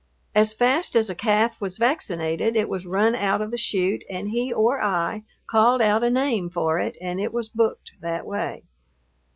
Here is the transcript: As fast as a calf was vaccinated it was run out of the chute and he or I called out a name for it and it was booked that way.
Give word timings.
As 0.33 0.51
fast 0.53 0.95
as 0.95 1.11
a 1.11 1.13
calf 1.13 1.61
was 1.61 1.77
vaccinated 1.77 2.55
it 2.55 2.67
was 2.67 2.87
run 2.87 3.13
out 3.13 3.39
of 3.39 3.51
the 3.51 3.57
chute 3.59 4.03
and 4.09 4.29
he 4.31 4.51
or 4.51 4.81
I 4.81 5.25
called 5.47 5.79
out 5.79 6.03
a 6.03 6.09
name 6.09 6.49
for 6.49 6.79
it 6.79 6.97
and 6.99 7.19
it 7.21 7.31
was 7.31 7.49
booked 7.49 7.91
that 8.01 8.25
way. 8.25 8.63